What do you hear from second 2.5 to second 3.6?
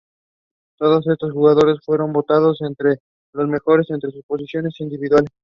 entre los